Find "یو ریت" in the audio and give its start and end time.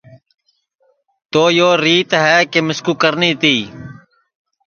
1.57-2.11